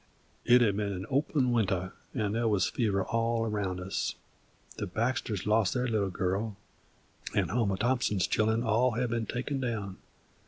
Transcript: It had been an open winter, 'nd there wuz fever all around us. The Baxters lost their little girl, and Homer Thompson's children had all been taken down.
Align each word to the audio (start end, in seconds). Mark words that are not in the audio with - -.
It 0.45 0.61
had 0.61 0.75
been 0.77 0.91
an 0.93 1.05
open 1.11 1.51
winter, 1.51 1.93
'nd 2.17 2.33
there 2.33 2.47
wuz 2.47 2.61
fever 2.71 3.05
all 3.05 3.45
around 3.45 3.79
us. 3.79 4.15
The 4.77 4.87
Baxters 4.87 5.45
lost 5.45 5.75
their 5.75 5.87
little 5.87 6.09
girl, 6.09 6.57
and 7.35 7.51
Homer 7.51 7.77
Thompson's 7.77 8.25
children 8.25 8.61
had 8.63 8.67
all 8.67 9.07
been 9.09 9.27
taken 9.27 9.59
down. 9.59 9.97